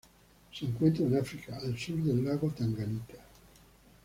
[0.51, 3.19] Se encuentra en África: al sur del lago Tanganika.